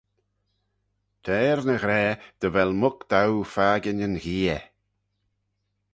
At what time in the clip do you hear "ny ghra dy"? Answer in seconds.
1.67-2.47